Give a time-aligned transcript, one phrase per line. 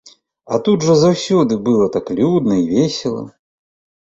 [0.53, 3.23] А тут жа заўсёды было так людна і весела.